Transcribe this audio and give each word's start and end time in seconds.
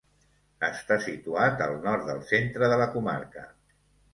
Està 0.67 0.95
situat 1.03 1.61
al 1.67 1.77
nord 1.83 2.07
del 2.09 2.25
centre 2.33 2.73
de 2.73 2.81
la 2.85 2.89
comarca. 2.97 3.45